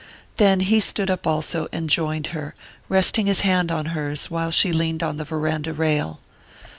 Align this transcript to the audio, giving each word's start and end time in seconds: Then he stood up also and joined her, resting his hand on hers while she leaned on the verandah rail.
Then 0.37 0.61
he 0.61 0.79
stood 0.79 1.11
up 1.11 1.27
also 1.27 1.67
and 1.71 1.87
joined 1.87 2.25
her, 2.33 2.55
resting 2.89 3.27
his 3.27 3.41
hand 3.41 3.71
on 3.71 3.85
hers 3.93 4.31
while 4.31 4.49
she 4.49 4.73
leaned 4.73 5.03
on 5.03 5.17
the 5.17 5.23
verandah 5.23 5.73
rail. 5.73 6.19